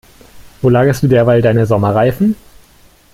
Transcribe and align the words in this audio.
Wo 0.63 0.69
lagerst 0.69 1.03
du 1.03 1.07
derweil 1.07 1.43
deine 1.43 1.67
Sommerreifen? 1.67 2.35